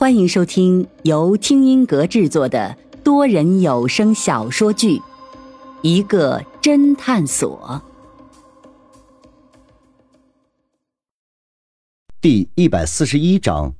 [0.00, 4.96] 欢迎收听由听音阁制作的多人有声小说剧
[5.82, 7.82] 《一个侦探所》
[12.18, 13.74] 第一百四十一章：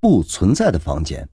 [0.00, 1.28] 不存在的房间。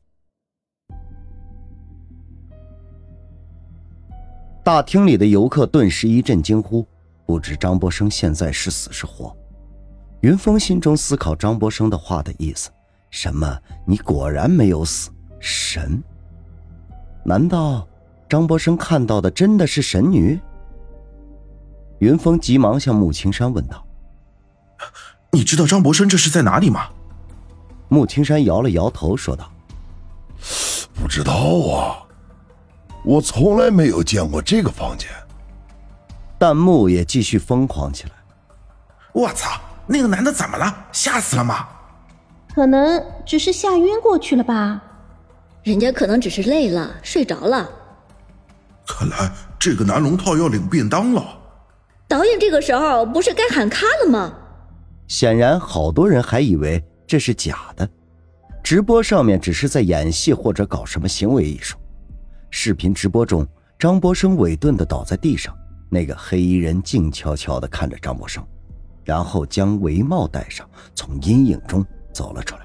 [4.63, 6.85] 大厅里的游客顿时一阵惊呼，
[7.25, 9.35] 不知张博生现在是死是活。
[10.21, 12.69] 云峰心中思考张博生的话的意思：
[13.13, 13.55] 什么？
[13.85, 15.11] 你果然没有死？
[15.39, 16.01] 神？
[17.23, 17.87] 难道
[18.27, 20.39] 张博生看到的真的是神女？
[21.99, 23.85] 云峰急忙向穆青山问道
[25.31, 26.87] ：“你知道张博生这是在哪里吗？”
[27.87, 29.47] 穆青山摇了摇头，说道
[30.99, 32.01] ：“不知道啊。”
[33.05, 35.07] 我从来没有见过这个房间。
[36.39, 38.11] 弹幕也继续疯狂起来。
[39.13, 40.85] 我操，那个男的怎么了？
[40.91, 41.67] 吓死了吗？
[42.53, 44.81] 可能只是吓晕过去了吧。
[45.63, 47.69] 人家可能只是累了，睡着了。
[48.85, 51.23] 看来这个男龙套要领便当了。
[52.07, 54.33] 导演这个时候不是该喊卡了吗？
[55.07, 57.89] 显然，好多人还以为这是假的，
[58.63, 61.77] 直播上面只是在演戏或者搞什么行为艺术。
[62.51, 63.47] 视频直播中，
[63.79, 65.55] 张博生委顿的倒在地上，
[65.89, 68.45] 那个黑衣人静悄悄的看着张博生，
[69.03, 71.83] 然后将围帽戴上，从阴影中
[72.13, 72.61] 走了出来，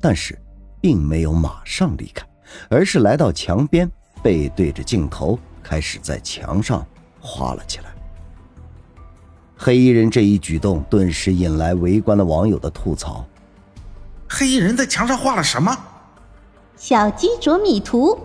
[0.00, 0.38] 但是，
[0.80, 2.26] 并没有马上离开，
[2.68, 3.90] 而是来到墙边，
[4.22, 6.86] 背对着镜头，开始在墙上
[7.20, 7.86] 画了起来。
[9.56, 13.24] 黑衣人这一举动顿时引来围观的网友的吐槽
[14.28, 15.76] ：“黑衣人在墙上画了什么？
[16.76, 18.18] 小鸡啄米图。”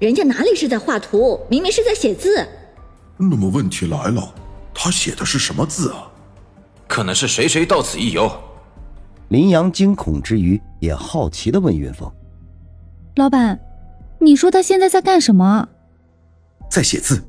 [0.00, 2.46] 人家哪里是在画图，明明是在写字。
[3.18, 4.34] 那么问题来了，
[4.74, 6.10] 他写的是什么字啊？
[6.86, 8.30] 可能是谁谁到此一游。
[9.30, 12.12] 林阳惊恐之余，也好奇的问云峰
[13.14, 13.60] ：“老板，
[14.18, 15.68] 你说他现在在干什么？”
[16.68, 17.22] 在写字。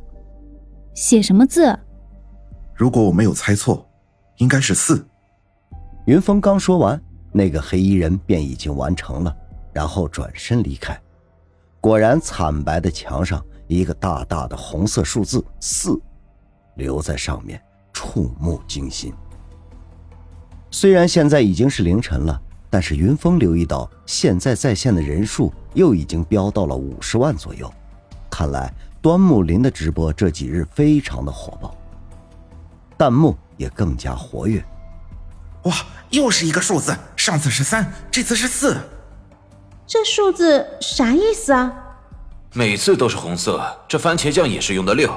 [0.96, 1.78] 写什么字？
[2.74, 3.88] 如果我没有猜错，
[4.38, 5.06] 应该是四。
[6.08, 7.00] 云峰刚说完，
[7.32, 9.38] 那个黑衣人便已经完成了，
[9.72, 11.00] 然后转身离开。
[11.80, 16.02] 果然，惨白的墙上一个大大的红色数字四，
[16.78, 17.62] 留在上面，
[17.94, 19.14] 触目惊心。
[20.74, 27.72] 虽然现在已经是凌晨了，但是云峰留意到，现在在线的人数又已经飙到了五十万左右。
[28.30, 31.76] 看来端木林的直播这几日非常的火爆，
[32.98, 34.64] 弹幕也更加活跃。
[35.64, 35.74] 哇，
[36.10, 38.78] 又是一个数字，上次是三，这次是四。
[39.86, 41.72] 这数字啥意思啊？
[42.54, 45.14] 每次都是红色，这番茄酱也是用的六。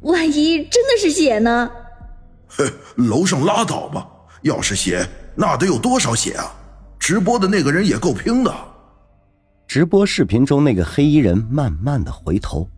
[0.00, 1.70] 万一真的是血呢？
[2.48, 2.64] 嘿，
[2.96, 4.09] 楼上拉倒吧！
[4.42, 6.54] 要是血，那得有多少血啊？
[6.98, 8.54] 直播的那个人也够拼的。
[9.66, 12.68] 直播视频中那个黑衣人慢慢的回头，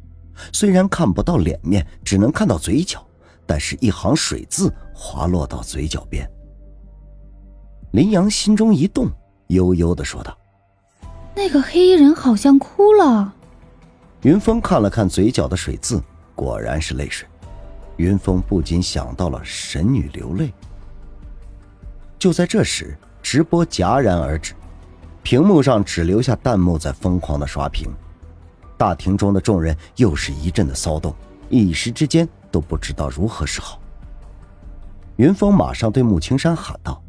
[0.53, 3.05] 虽然看不到脸面，只能看到嘴角，
[3.47, 6.29] 但是一行水渍滑落到嘴角边。
[7.93, 9.11] 林阳心中一动，
[9.49, 10.37] 悠悠的说道。
[11.35, 13.35] 那个黑衣人好像哭了。
[14.23, 16.01] 云峰看了看嘴角的水渍，
[16.35, 17.27] 果然是泪水。
[17.97, 20.53] 云峰不禁想到了神女流泪。
[22.23, 24.55] 就在这时，直播戛然而止，
[25.25, 27.91] 屏幕上只留下弹幕在疯狂的刷屏。
[28.79, 31.13] 大厅中的众人又是一阵的骚动，
[31.49, 33.81] 一时之间都不知道如何是好。
[35.17, 37.03] 云峰马上对穆青山喊道：“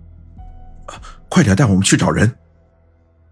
[1.30, 2.36] 快点带我们去找人。”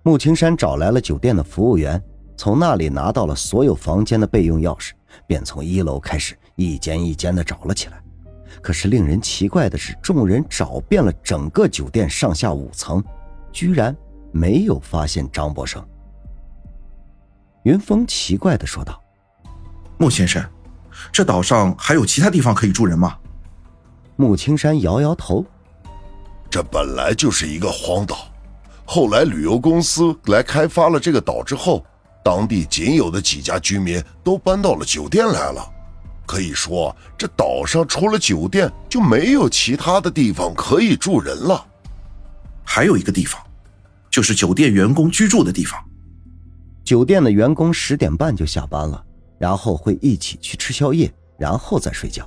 [0.06, 2.00] 穆青山找来了酒店的服务员，
[2.38, 4.92] 从那里拿到了所有房间的备用钥匙，
[5.26, 8.00] 便从一楼开始一间一间的找了起来。
[8.62, 13.04] 可是令人奇怪的是，众人找遍了整个酒店上下五层，
[13.52, 13.96] 居然
[14.32, 15.84] 没有发现张博生。
[17.64, 19.00] 云峰奇怪的说道
[19.98, 20.44] ：“穆先生，
[21.12, 23.16] 这岛上还有其他地方可以住人吗？”
[24.18, 25.46] 穆青山摇摇头
[26.50, 28.28] ：“这本来就是一个荒岛。”
[28.84, 31.86] 后来旅游公司来开发了这个岛之后，
[32.24, 35.74] 当地仅有的几家居民都搬到了酒店来了。
[36.32, 41.62] 可以说，这岛上除了酒店就没有其他的地方可以住人了。
[42.64, 43.38] 还有一个地方，
[44.10, 45.78] 就是酒店员工居住的地方。
[46.86, 49.04] 酒店的员工十点半就下班了，
[49.38, 52.26] 然后会一起去吃宵夜，然后再睡觉。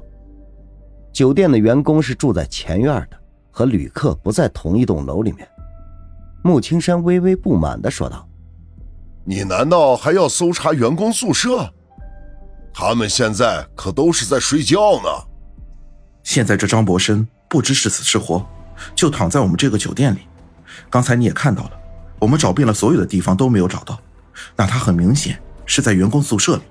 [1.10, 3.18] 酒店的员工是住在前院的，
[3.50, 5.48] 和旅客不在同一栋楼里面。
[6.42, 8.28] 穆青山微微不满的说道
[9.24, 11.72] ：“你难道还要搜查员工宿舍？
[12.76, 15.08] 他们现在可都是在睡觉呢。
[16.24, 18.44] 现在这张博生不知是死是活，
[18.96, 20.22] 就躺在我们这个酒店里。
[20.90, 21.70] 刚才你也看到了，
[22.18, 23.96] 我们找遍了所有的地方都没有找到，
[24.56, 26.62] 那他很明显是在员工宿舍里。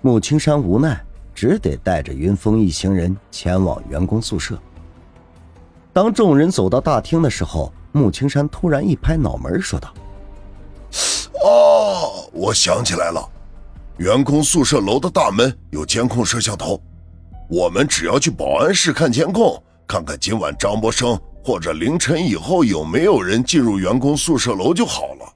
[0.00, 0.98] 穆青山无奈，
[1.34, 4.58] 只得带着云峰一行人前往员工宿舍。
[5.92, 9.92] 当众人走到大厅的时候，穆青山突然一拍脑门，说道
[11.44, 13.28] ：“哦，我想起来了，
[13.98, 16.80] 员工宿舍楼的大门有监控摄像头，
[17.48, 25.32] 我们只要去保安室看监控，看看今晚张博生或者凌晨以后有没有人进入员工宿舍楼就好了。”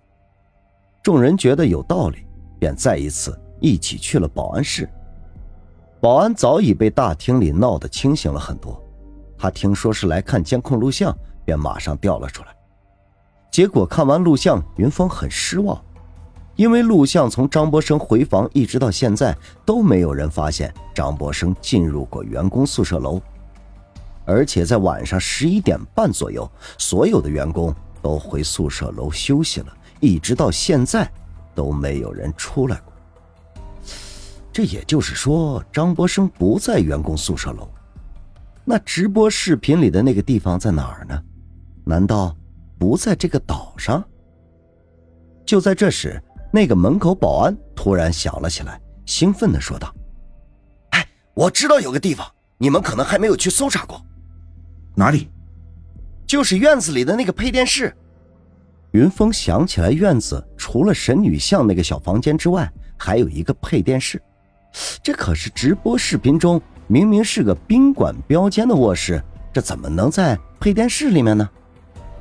[1.05, 2.25] 众人觉得有道理，
[2.59, 4.89] 便再一次一起去了保安室。
[6.01, 8.83] 保安早已被大厅里闹得清醒了很多。
[9.39, 11.15] 他听说是来看监控录像，
[11.45, 12.49] 便马上调了出来。
[13.53, 15.81] 结果看完录像，云峰很失望，
[16.57, 23.21] 因为录像从张博生回房一直到现在都没有人发现张博生进入过员工宿舍楼，
[24.25, 31.11] 而且在晚上十一点半左右，所有的员工都回宿舍楼休息了，一直到现在
[31.55, 32.93] 都没有人出来过。
[34.51, 37.69] 这也就是说，张博生不在员工宿舍楼。
[38.65, 41.23] 那直播视频里的那个地方在哪儿呢？
[41.85, 42.35] 难道
[42.79, 44.03] 不在这个岛上？
[45.45, 46.21] 就在这时，
[46.57, 49.95] 那个门口保安突然想了起来，兴奋的说道
[50.93, 52.27] ：“哎，我知道有个地方，
[52.57, 54.01] 你们可能还没有去搜查过。
[54.95, 55.29] 哪里？
[56.27, 57.95] 就是院子里的那个配电室。”
[58.93, 64.19] 云峰想起来，院子除了神女像那个小房间之外，还有一个配电室，
[65.03, 66.59] 这可是直播视频中。
[66.87, 71.47] 明明是个宾馆标间的卧室，这怎么能在配电室里面呢？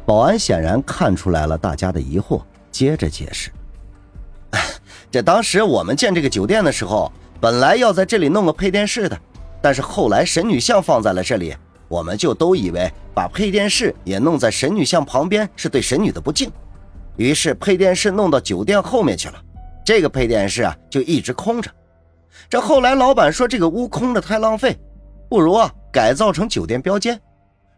[0.06, 3.50] 保安显然看出来了大家的疑惑，接着解释
[5.16, 7.10] ：“这当时我们建这个酒店的时候，
[7.40, 9.18] 本来要在这里弄个配电室的，
[9.62, 11.56] 但是后来神女像放在了这里，
[11.88, 16.52] 我们就都以为把配电室也弄在神女像旁边是对神女的不敬，
[17.16, 19.36] 于是配电室弄到酒店后面去了，
[19.86, 21.72] 这个配电室啊就一直空着。”
[22.52, 24.78] 这后来老板说这个屋空着太浪费，
[25.30, 27.18] 不如啊改造成酒店标间。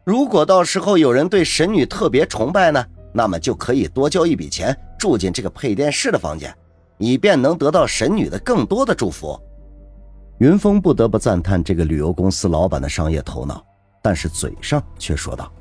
[0.04, 6.52] 如果到时候有人对神女特别崇拜呢，那么就可以多交一笔钱住进这个配电室的房间，
[6.98, 9.40] 以便能得到神女的更多的祝福。
[10.40, 13.64] 云峰不得不赞叹这个旅游公司老板的商业头脑，
[14.02, 15.52] 但是嘴上却说道：“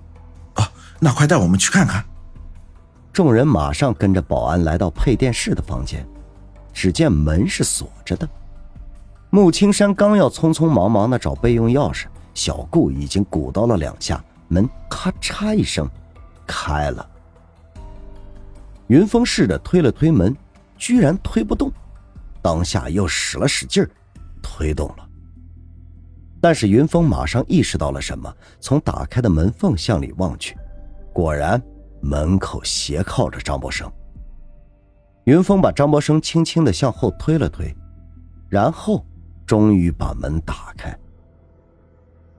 [0.54, 2.04] 啊，那快带我们去看看。”
[3.12, 6.06] 众人马上跟着保安来到配电室的房间，
[6.74, 8.28] 只见门是锁着的。
[9.30, 12.04] 穆青山刚要匆匆忙忙的找备用钥匙，
[12.34, 15.88] 小顾已经鼓捣了两下，门咔嚓一声
[16.46, 17.08] 开了。
[18.88, 20.36] 云峰试着推了推门，
[20.76, 21.72] 居然推不动，
[22.42, 23.90] 当下又使了使劲儿，
[24.42, 25.08] 推动了。
[26.40, 30.56] 但是云峰马上意识到了什么，从打开的门缝向里望去，
[31.12, 31.60] 果然
[32.00, 33.90] 门口斜靠着张博生。
[35.24, 37.74] 云峰把张博生轻轻的向后推了推，
[38.48, 39.04] 然后。
[39.46, 40.92] 终于把门打开，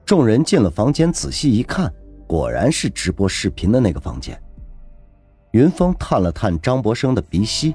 [0.04, 1.90] 众人进了房间，仔细一看，
[2.26, 4.38] 果然是直播视频的那个房间。
[5.52, 7.74] 云峰探了探张博生的鼻息，